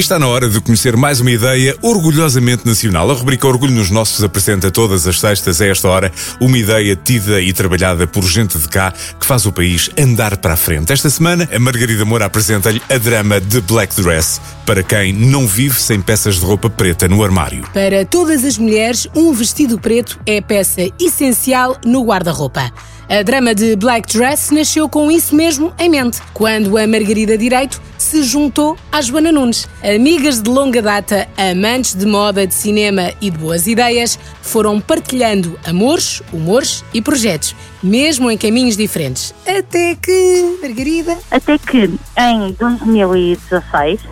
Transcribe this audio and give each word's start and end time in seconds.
Está 0.00 0.18
na 0.18 0.26
hora 0.26 0.48
de 0.48 0.58
conhecer 0.62 0.96
mais 0.96 1.20
uma 1.20 1.30
ideia 1.30 1.76
orgulhosamente 1.82 2.66
nacional. 2.66 3.10
A 3.10 3.12
rubrica 3.12 3.46
Orgulho 3.46 3.74
nos 3.74 3.90
Nossos 3.90 4.24
apresenta 4.24 4.70
todas 4.70 5.06
as 5.06 5.20
sextas 5.20 5.60
a 5.60 5.66
esta 5.66 5.88
hora 5.88 6.10
uma 6.40 6.56
ideia 6.56 6.96
tida 6.96 7.38
e 7.38 7.52
trabalhada 7.52 8.06
por 8.06 8.24
gente 8.24 8.56
de 8.56 8.66
cá 8.66 8.94
que 9.20 9.26
faz 9.26 9.44
o 9.44 9.52
país 9.52 9.90
andar 9.98 10.38
para 10.38 10.54
a 10.54 10.56
frente. 10.56 10.90
Esta 10.90 11.10
semana, 11.10 11.46
a 11.54 11.58
Margarida 11.58 12.02
Moura 12.06 12.24
apresenta-lhe 12.24 12.80
a 12.88 12.96
drama 12.96 13.42
de 13.42 13.60
Black 13.60 13.94
Dress, 14.00 14.40
para 14.64 14.82
quem 14.82 15.12
não 15.12 15.46
vive 15.46 15.78
sem 15.78 16.00
peças 16.00 16.36
de 16.36 16.46
roupa 16.46 16.70
preta 16.70 17.06
no 17.06 17.22
armário. 17.22 17.68
Para 17.74 18.02
todas 18.06 18.42
as 18.42 18.56
mulheres, 18.56 19.06
um 19.14 19.34
vestido 19.34 19.78
preto 19.78 20.18
é 20.24 20.40
peça 20.40 20.88
essencial 20.98 21.76
no 21.84 22.02
guarda-roupa. 22.06 22.72
A 23.10 23.24
drama 23.24 23.52
de 23.56 23.74
Black 23.74 24.16
Dress 24.16 24.54
nasceu 24.54 24.88
com 24.88 25.10
isso 25.10 25.34
mesmo 25.34 25.72
em 25.80 25.90
mente, 25.90 26.22
quando 26.32 26.78
a 26.78 26.86
Margarida 26.86 27.36
Direito 27.36 27.82
se 27.98 28.22
juntou 28.22 28.76
à 28.92 29.02
Joana 29.02 29.32
Nunes. 29.32 29.68
Amigas 29.82 30.40
de 30.40 30.48
longa 30.48 30.80
data, 30.80 31.26
amantes 31.36 31.96
de 31.96 32.06
moda, 32.06 32.46
de 32.46 32.54
cinema 32.54 33.12
e 33.20 33.28
de 33.28 33.36
boas 33.36 33.66
ideias, 33.66 34.16
foram 34.40 34.80
partilhando 34.80 35.58
amores, 35.66 36.22
humores 36.32 36.84
e 36.94 37.02
projetos, 37.02 37.56
mesmo 37.82 38.30
em 38.30 38.38
caminhos 38.38 38.76
diferentes. 38.76 39.34
Até 39.44 39.96
que, 39.96 40.58
Margarida. 40.62 41.18
Até 41.32 41.58
que 41.58 41.90
em 42.16 42.52
2016, 42.52 44.02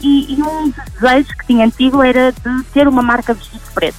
e, 0.00 0.32
e 0.32 0.42
um 0.42 0.70
dos 0.70 0.84
desejos 0.98 1.32
que 1.34 1.46
tinha 1.48 1.66
antigo 1.66 2.02
era 2.02 2.32
de 2.32 2.64
ter 2.72 2.88
uma 2.88 3.02
marca 3.02 3.34
de 3.34 3.40
vestido 3.40 3.74
preto, 3.74 3.98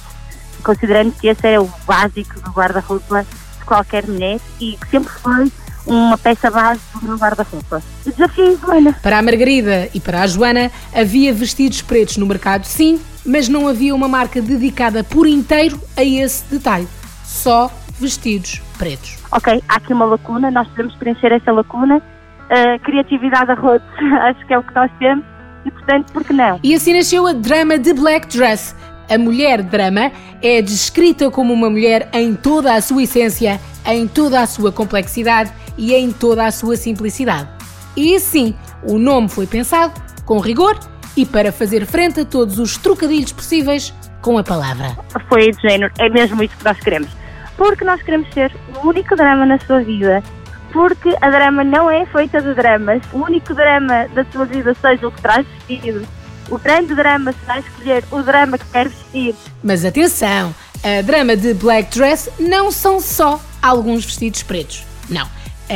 considerando 0.64 1.12
que 1.12 1.28
esse 1.28 1.46
era 1.46 1.62
o 1.62 1.70
básico 1.86 2.40
do 2.40 2.50
guarda-roupa 2.50 3.24
qualquer 3.70 4.04
mulher 4.04 4.40
e 4.60 4.76
que 4.76 4.88
sempre 4.88 5.12
foi 5.12 5.52
uma 5.86 6.18
peça 6.18 6.50
base 6.50 6.80
do 6.92 7.06
meu 7.06 7.16
guarda-roupa. 7.16 7.80
Desafio 8.04 8.58
Joana. 8.58 8.92
Para 9.00 9.18
a 9.18 9.22
Margarida 9.22 9.88
e 9.94 10.00
para 10.00 10.22
a 10.22 10.26
Joana, 10.26 10.72
havia 10.92 11.32
vestidos 11.32 11.80
pretos 11.80 12.16
no 12.16 12.26
mercado, 12.26 12.64
sim, 12.64 13.00
mas 13.24 13.48
não 13.48 13.68
havia 13.68 13.94
uma 13.94 14.08
marca 14.08 14.42
dedicada 14.42 15.04
por 15.04 15.26
inteiro 15.26 15.80
a 15.96 16.02
esse 16.02 16.44
detalhe. 16.52 16.88
Só 17.24 17.70
vestidos 18.00 18.60
pretos. 18.76 19.18
Ok, 19.30 19.62
há 19.68 19.76
aqui 19.76 19.92
uma 19.92 20.04
lacuna, 20.04 20.50
nós 20.50 20.66
podemos 20.68 20.94
preencher 20.96 21.30
essa 21.30 21.52
lacuna. 21.52 21.98
Uh, 21.98 22.80
criatividade 22.82 23.52
a 23.52 23.54
rodos, 23.54 23.86
acho 24.22 24.44
que 24.46 24.52
é 24.52 24.58
o 24.58 24.64
que 24.64 24.74
nós 24.74 24.90
temos 24.98 25.24
e, 25.64 25.70
portanto, 25.70 26.12
por 26.12 26.24
que 26.24 26.32
não? 26.32 26.58
E 26.62 26.74
assim 26.74 26.94
nasceu 26.94 27.26
a 27.26 27.32
drama 27.32 27.78
de 27.78 27.92
Black 27.92 28.26
Dress, 28.26 28.74
a 29.10 29.18
mulher 29.18 29.62
drama 29.62 30.12
é 30.40 30.62
descrita 30.62 31.30
como 31.30 31.52
uma 31.52 31.68
mulher 31.68 32.08
em 32.12 32.34
toda 32.34 32.74
a 32.74 32.80
sua 32.80 33.02
essência, 33.02 33.60
em 33.84 34.06
toda 34.06 34.40
a 34.40 34.46
sua 34.46 34.70
complexidade 34.70 35.52
e 35.76 35.92
em 35.92 36.12
toda 36.12 36.46
a 36.46 36.52
sua 36.52 36.76
simplicidade. 36.76 37.48
E 37.96 38.18
sim, 38.20 38.54
o 38.84 38.98
nome 38.98 39.28
foi 39.28 39.46
pensado 39.46 40.00
com 40.24 40.38
rigor 40.38 40.78
e 41.16 41.26
para 41.26 41.50
fazer 41.50 41.84
frente 41.84 42.20
a 42.20 42.24
todos 42.24 42.58
os 42.58 42.78
trocadilhos 42.78 43.32
possíveis 43.32 43.92
com 44.22 44.38
a 44.38 44.44
palavra. 44.44 44.96
Foi 45.28 45.50
de 45.50 45.60
género, 45.60 45.92
é 45.98 46.08
mesmo 46.08 46.42
isso 46.42 46.56
que 46.56 46.64
nós 46.64 46.78
queremos. 46.78 47.10
Porque 47.56 47.84
nós 47.84 48.00
queremos 48.02 48.32
ser 48.32 48.54
o 48.76 48.88
único 48.88 49.16
drama 49.16 49.44
na 49.44 49.58
sua 49.58 49.82
vida. 49.82 50.22
Porque 50.72 51.14
a 51.20 51.30
drama 51.30 51.64
não 51.64 51.90
é 51.90 52.06
feita 52.06 52.40
de 52.40 52.54
dramas. 52.54 53.02
O 53.12 53.18
único 53.18 53.54
drama 53.54 54.06
da 54.14 54.24
sua 54.26 54.46
vida 54.46 54.72
seja 54.74 55.08
o 55.08 55.10
que 55.10 55.20
traz 55.20 55.44
vestido, 55.46 56.06
o 56.50 56.58
grande 56.58 56.94
drama 56.94 57.32
será 57.32 57.60
escolher 57.60 58.04
o 58.10 58.22
drama 58.22 58.58
que 58.58 58.66
quer 58.66 58.88
vestir. 58.88 59.34
Mas 59.62 59.84
atenção, 59.84 60.54
a 60.82 61.02
drama 61.02 61.36
de 61.36 61.54
Black 61.54 61.96
Dress 61.96 62.30
não 62.38 62.70
são 62.70 63.00
só 63.00 63.40
alguns 63.62 64.04
vestidos 64.04 64.42
pretos. 64.42 64.84
Não. 65.08 65.28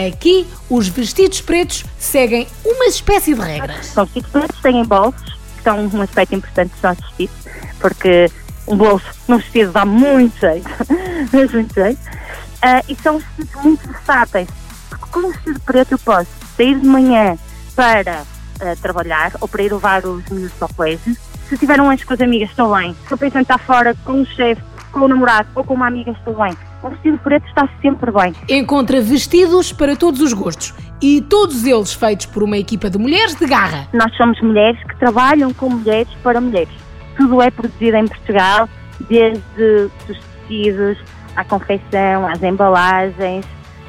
Aqui, 0.08 0.46
os 0.68 0.88
vestidos 0.88 1.40
pretos 1.40 1.84
seguem 1.98 2.48
uma 2.64 2.86
espécie 2.86 3.32
de 3.32 3.40
regras. 3.40 3.86
São 3.86 4.04
vestidos 4.04 4.30
pretos, 4.30 4.60
têm 4.60 4.84
bolsos, 4.84 5.22
que 5.56 5.62
são 5.62 5.86
um 5.86 6.02
aspecto 6.02 6.34
importante 6.34 6.72
dos 6.72 6.82
nossos 6.82 7.04
vestidos, 7.04 7.36
porque 7.78 8.30
um 8.66 8.76
bolso 8.76 9.06
num 9.28 9.38
vestido 9.38 9.70
dá 9.70 9.84
muito 9.84 10.36
jeito, 10.40 10.68
muito 11.32 11.74
jeito. 11.74 12.00
Uh, 12.00 12.84
e 12.88 12.96
são 12.96 13.18
vestidos 13.18 13.62
muito 13.62 13.86
versáteis, 13.86 14.48
porque 14.88 15.04
com 15.12 15.20
um 15.20 15.30
vestido 15.30 15.60
preto 15.60 15.92
eu 15.92 15.98
posso 15.98 16.30
sair 16.56 16.80
de 16.80 16.86
manhã 16.86 17.38
para 17.76 18.24
a 18.60 18.76
trabalhar 18.76 19.32
ou 19.40 19.48
para 19.48 19.62
ir 19.62 19.72
levar 19.72 20.04
os 20.04 20.28
miúdos 20.28 20.60
ao 20.60 20.68
colégio. 20.68 21.16
Se 21.48 21.58
tiver 21.58 21.80
um 21.80 21.90
anjo 21.90 22.06
com 22.06 22.14
as 22.14 22.20
amigas, 22.20 22.50
estou 22.50 22.74
bem. 22.74 22.94
Se 23.06 23.12
eu 23.12 23.18
penso 23.18 23.38
em 23.38 23.42
estar 23.42 23.58
fora 23.58 23.94
com 24.04 24.22
o 24.22 24.26
chefe, 24.26 24.62
com 24.92 25.00
o 25.00 25.08
namorado 25.08 25.48
ou 25.54 25.64
com 25.64 25.74
uma 25.74 25.86
amiga, 25.86 26.12
estou 26.12 26.34
bem. 26.34 26.56
O 26.82 26.90
vestido 26.90 27.18
preto 27.18 27.46
está 27.48 27.68
sempre 27.80 28.10
bem. 28.10 28.34
Encontra 28.48 29.00
vestidos 29.00 29.72
para 29.72 29.96
todos 29.96 30.20
os 30.20 30.32
gostos 30.32 30.74
e 31.02 31.20
todos 31.22 31.64
eles 31.64 31.92
feitos 31.92 32.26
por 32.26 32.42
uma 32.42 32.56
equipa 32.56 32.88
de 32.88 32.98
mulheres 32.98 33.34
de 33.34 33.46
garra. 33.46 33.88
Nós 33.92 34.14
somos 34.16 34.40
mulheres 34.40 34.80
que 34.84 34.96
trabalham 34.96 35.52
com 35.52 35.68
mulheres 35.68 36.12
para 36.22 36.40
mulheres. 36.40 36.72
Tudo 37.16 37.42
é 37.42 37.50
produzido 37.50 37.96
em 37.96 38.06
Portugal, 38.06 38.68
desde 39.08 39.90
os 40.08 40.18
tecidos, 40.18 40.98
à 41.36 41.44
confecção, 41.44 42.26
às 42.26 42.42
embalagens, 42.42 43.44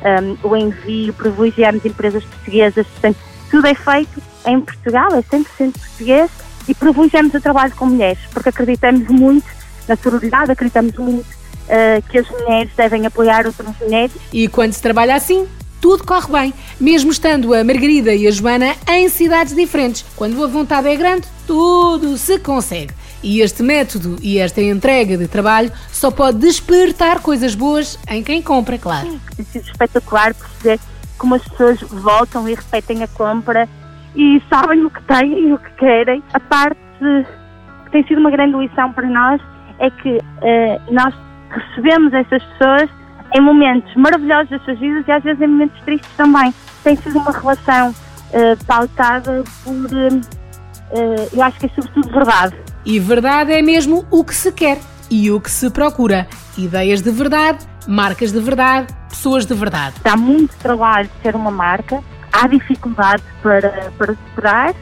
um, 0.06 0.48
o 0.48 0.56
envio, 0.56 1.14
privilegiamos 1.14 1.84
empresas 1.86 2.24
portuguesas, 2.24 2.86
portanto, 2.88 3.18
tudo 3.56 3.68
é 3.68 3.74
feito 3.74 4.22
em 4.46 4.60
Portugal, 4.60 5.08
é 5.14 5.22
100% 5.22 5.46
português 5.80 6.30
e 6.68 6.74
privilegiamos 6.74 7.34
o 7.34 7.40
trabalho 7.40 7.74
com 7.74 7.86
mulheres, 7.86 8.20
porque 8.34 8.50
acreditamos 8.50 9.08
muito 9.08 9.48
na 9.88 9.96
sororidade, 9.96 10.52
acreditamos 10.52 10.94
muito 10.98 11.26
uh, 11.30 12.02
que 12.10 12.18
as 12.18 12.30
mulheres 12.30 12.70
devem 12.76 13.06
apoiar 13.06 13.48
outras 13.48 13.74
mulheres. 13.80 14.12
E 14.34 14.50
quando 14.50 14.74
se 14.74 14.82
trabalha 14.82 15.16
assim, 15.16 15.48
tudo 15.80 16.04
corre 16.04 16.30
bem, 16.30 16.54
mesmo 16.78 17.12
estando 17.12 17.54
a 17.54 17.64
Margarida 17.64 18.14
e 18.14 18.28
a 18.28 18.32
Joana 18.32 18.76
em 18.90 19.08
cidades 19.08 19.56
diferentes. 19.56 20.04
Quando 20.18 20.44
a 20.44 20.48
vontade 20.48 20.90
é 20.90 20.96
grande, 20.98 21.26
tudo 21.48 22.18
se 22.18 22.38
consegue. 22.40 22.94
E 23.24 23.40
este 23.40 23.64
método 23.64 24.18
e 24.22 24.38
esta 24.38 24.62
entrega 24.62 25.18
de 25.18 25.30
trabalho 25.30 25.72
só 25.94 26.12
pode 26.12 26.40
despertar 26.40 27.22
coisas 27.22 27.56
boas 27.56 27.98
em 28.10 28.22
quem 28.22 28.42
compra, 28.42 28.78
claro. 28.78 29.10
Sim, 29.10 29.20
tem 29.38 29.46
sido 29.46 29.66
espetacular 29.70 30.34
perceber 30.34 30.80
como 31.18 31.36
as 31.36 31.48
pessoas 31.48 31.82
voltam 31.82 32.48
e 32.48 32.54
repetem 32.54 33.04
a 33.04 33.08
compra 33.08 33.68
e 34.16 34.42
sabem 34.50 34.86
o 34.86 34.90
que 34.90 35.02
têm 35.04 35.50
e 35.50 35.54
o 35.54 35.58
que 35.58 35.72
querem. 35.72 36.24
A 36.34 36.40
parte 36.40 36.80
que 37.00 37.92
tem 37.92 38.06
sido 38.08 38.20
uma 38.20 38.32
grande 38.32 38.58
lição 38.58 38.92
para 38.94 39.08
nós 39.08 39.42
é 39.80 39.90
que 39.90 40.18
uh, 40.18 40.94
nós 40.94 41.14
recebemos 41.50 42.14
essas 42.14 42.44
pessoas 42.44 42.90
em 43.34 43.42
momentos 43.42 43.94
maravilhosos 43.96 44.50
das 44.50 44.64
suas 44.64 44.80
vidas 44.80 45.08
e 45.08 45.12
às 45.12 45.24
vezes 45.24 45.42
em 45.42 45.48
momentos 45.48 45.80
tristes 45.82 46.10
também. 46.16 46.54
Tem 46.84 46.96
sido 46.96 47.20
uma 47.20 47.32
relação 47.32 47.90
uh, 47.90 48.66
pautada 48.66 49.44
por, 49.64 49.74
uh, 49.74 51.30
eu 51.34 51.44
acho 51.44 51.60
que 51.60 51.66
é 51.66 51.70
sobretudo 51.70 52.10
verdade. 52.12 52.56
E 52.86 53.00
verdade 53.00 53.52
é 53.52 53.62
mesmo 53.62 54.06
o 54.12 54.24
que 54.24 54.36
se 54.36 54.52
quer 54.52 54.80
e 55.10 55.32
o 55.32 55.42
que 55.42 55.50
se 55.50 55.70
procura. 55.70 56.28
Ideias 56.58 57.02
de 57.02 57.12
verdade, 57.12 57.66
marcas 57.88 58.32
de 58.32 58.40
verdade, 58.40 58.94
pessoas 59.26 59.46
de 59.48 59.56
verdade. 59.56 59.96
Dá 60.04 60.16
muito 60.16 60.56
trabalho 60.58 61.10
ser 61.24 61.36
uma 61.36 61.50
marca, 61.50 62.04
há 62.32 62.48
dificuldade 62.48 63.24
para, 63.42 63.92
para 63.98 64.14
superar, 64.14 64.76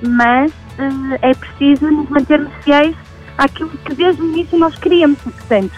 mas 0.00 0.52
uh, 0.52 1.18
é 1.20 1.34
preciso 1.34 1.90
nos 1.90 2.08
mantermos 2.08 2.52
fiéis 2.62 2.94
àquilo 3.36 3.70
que 3.70 3.94
desde 3.96 4.22
o 4.22 4.24
início 4.26 4.56
nós 4.56 4.76
queríamos. 4.76 5.18
Portanto, 5.18 5.72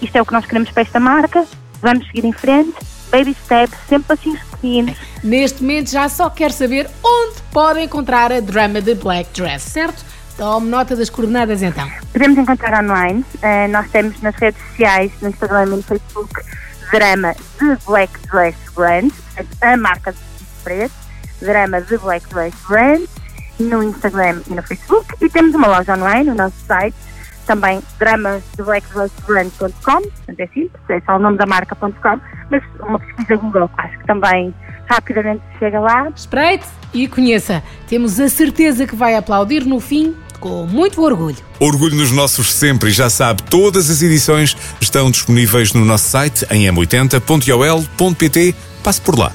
isto 0.00 0.14
é 0.14 0.22
o 0.22 0.24
que 0.24 0.32
nós 0.32 0.46
queremos 0.46 0.70
para 0.70 0.82
esta 0.82 1.00
marca, 1.00 1.44
vamos 1.82 2.06
seguir 2.06 2.24
em 2.24 2.32
frente, 2.32 2.74
baby 3.10 3.34
steps, 3.44 3.76
sempre 3.88 4.12
assim 4.12 4.36
pequenos. 4.52 4.96
Neste 5.24 5.60
momento 5.60 5.90
já 5.90 6.08
só 6.08 6.30
quero 6.30 6.52
saber 6.52 6.88
onde 7.02 7.42
podem 7.52 7.86
encontrar 7.86 8.30
a 8.30 8.38
drama 8.38 8.80
de 8.80 8.94
Black 8.94 9.30
Dress, 9.34 9.64
certo? 9.64 10.04
Tome 10.36 10.68
nota 10.68 10.94
das 10.94 11.10
coordenadas 11.10 11.60
então. 11.60 11.90
Podemos 12.12 12.38
encontrar 12.38 12.84
online, 12.84 13.24
uh, 13.36 13.68
nós 13.68 13.90
temos 13.90 14.20
nas 14.22 14.36
redes 14.36 14.62
sociais, 14.68 15.10
no 15.20 15.28
Instagram 15.28 15.64
e 15.64 15.70
no 15.70 15.82
Facebook, 15.82 16.40
drama 16.94 17.34
de 17.58 17.76
Black 17.86 18.12
Dress 18.28 18.56
Brand, 18.76 19.10
a 19.60 19.76
marca 19.76 20.12
de 20.12 20.18
preto, 20.62 20.94
drama 21.40 21.80
de 21.80 21.98
Black 21.98 22.24
Dress 22.32 22.56
Brand, 22.68 23.02
no 23.58 23.82
Instagram 23.82 24.40
e 24.48 24.54
no 24.54 24.62
Facebook. 24.62 25.12
E 25.20 25.28
temos 25.28 25.56
uma 25.56 25.66
loja 25.66 25.96
online, 25.96 26.30
o 26.30 26.34
nosso 26.36 26.56
site, 26.66 26.94
também 27.46 27.82
drama 27.98 28.40
de 28.56 28.62
blackdressbrand.com, 28.62 29.72
portanto 29.72 30.38
é 30.38 30.46
simples, 30.46 30.82
é 30.88 31.00
só 31.00 31.16
o 31.16 31.18
nome 31.18 31.36
da 31.36 31.46
marca.com, 31.46 32.20
mas 32.48 32.62
uma 32.78 33.00
pesquisa 33.00 33.36
Google, 33.38 33.68
acho 33.76 33.98
que 33.98 34.06
também 34.06 34.54
rapidamente 34.86 35.42
chega 35.58 35.80
lá. 35.80 36.08
Espreite 36.14 36.66
e 36.92 37.08
conheça. 37.08 37.60
Temos 37.88 38.20
a 38.20 38.28
certeza 38.28 38.86
que 38.86 38.94
vai 38.94 39.16
aplaudir 39.16 39.64
no 39.64 39.80
fim 39.80 40.14
com 40.44 40.66
muito 40.66 41.00
orgulho. 41.00 41.38
Orgulho 41.58 41.96
nos 41.96 42.10
nossos 42.10 42.52
sempre 42.52 42.90
e 42.90 42.92
já 42.92 43.08
sabe, 43.08 43.42
todas 43.44 43.88
as 43.88 44.02
edições 44.02 44.54
estão 44.78 45.10
disponíveis 45.10 45.72
no 45.72 45.86
nosso 45.86 46.10
site 46.10 46.44
em 46.50 46.66
m80.ol.pt. 46.66 48.54
Passe 48.82 49.00
por 49.00 49.18
lá. 49.18 49.32